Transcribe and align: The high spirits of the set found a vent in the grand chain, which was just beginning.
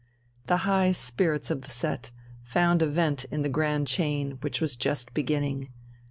The 0.47 0.57
high 0.65 0.93
spirits 0.93 1.51
of 1.51 1.61
the 1.61 1.69
set 1.69 2.11
found 2.43 2.81
a 2.81 2.87
vent 2.87 3.25
in 3.25 3.43
the 3.43 3.49
grand 3.49 3.85
chain, 3.85 4.39
which 4.41 4.59
was 4.59 4.75
just 4.75 5.13
beginning. 5.13 5.69